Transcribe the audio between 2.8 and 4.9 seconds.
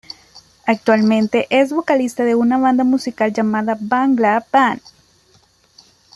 musical llamada Bangla band.